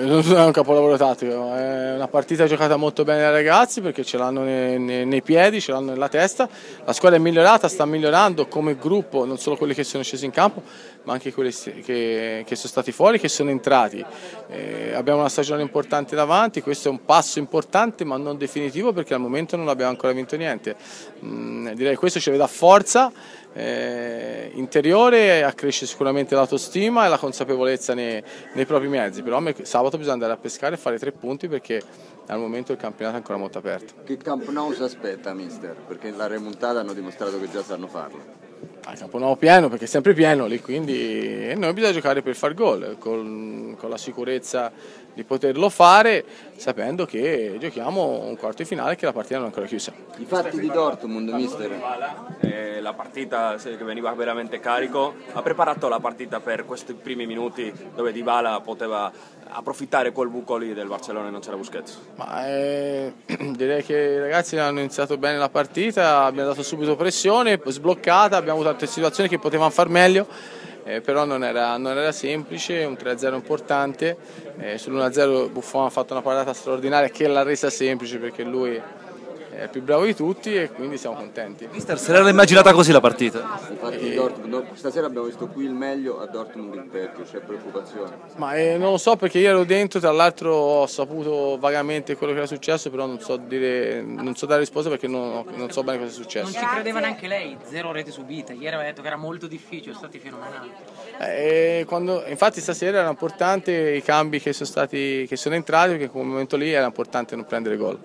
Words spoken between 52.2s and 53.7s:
Eh, la partita